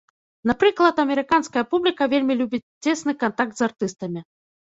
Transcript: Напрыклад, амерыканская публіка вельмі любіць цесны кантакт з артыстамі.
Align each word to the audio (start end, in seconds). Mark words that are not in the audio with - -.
Напрыклад, 0.51 1.01
амерыканская 1.03 1.63
публіка 1.73 2.07
вельмі 2.15 2.33
любіць 2.41 2.61
цесны 2.87 3.11
кантакт 3.21 3.53
з 3.61 3.69
артыстамі. 3.71 4.19